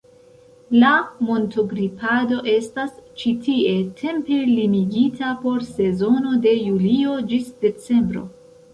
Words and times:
La 0.83 0.93
montogripado 1.27 2.39
estas 2.55 2.97
ĉi 3.23 3.35
tie 3.49 3.77
tempe 4.01 4.41
limigita 4.55 5.37
por 5.47 5.63
sezono 5.71 6.37
de 6.49 6.59
julio 6.59 7.23
ĝis 7.33 7.57
decembro. 7.65 8.31